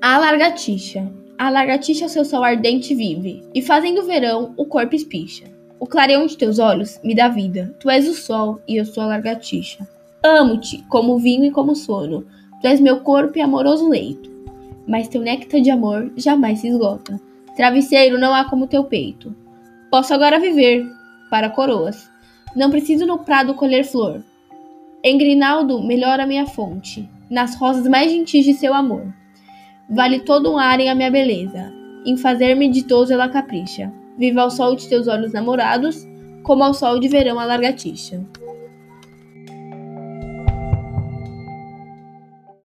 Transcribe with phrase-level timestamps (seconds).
[0.00, 1.10] A lagartixa.
[1.36, 5.46] A lagartixa ao seu sol ardente vive, e fazendo verão o corpo espicha.
[5.80, 9.02] O clareão de teus olhos me dá vida, tu és o sol e eu sou
[9.02, 9.88] a lagartixa.
[10.22, 12.24] Amo-te como vinho e como sono,
[12.60, 14.30] tu és meu corpo e amoroso leito.
[14.86, 17.20] Mas teu néctar de amor jamais se esgota.
[17.56, 19.34] Travesseiro não há como teu peito.
[19.90, 20.86] Posso agora viver
[21.28, 22.08] para coroas.
[22.54, 24.22] Não preciso no prado colher flor.
[25.02, 29.12] Em Grinaldo melhora minha fonte, nas rosas mais gentis de seu amor.
[29.90, 31.72] Vale todo um ar em a minha beleza,
[32.04, 33.90] em fazer-me ditoso ela capricha.
[34.18, 36.06] Viva ao sol de teus olhos namorados,
[36.42, 38.20] como ao sol de verão a largatixa.